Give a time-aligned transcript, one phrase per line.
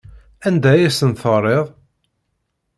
[0.47, 1.65] Anda ay asen-teɣriḍ?